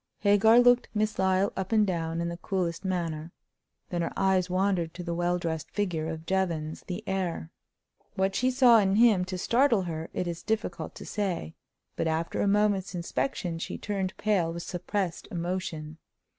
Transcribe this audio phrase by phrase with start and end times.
[0.21, 3.31] Hagar looked Miss Lyle up and down in the coolest manner;
[3.91, 7.51] then her eyes wandered to the well dressed figure of Jevons, the heir.
[8.15, 11.53] What she saw in him to startle her it is difficult to say;
[11.95, 15.99] but after a moment's inspection she turned pale with suppressed emotion.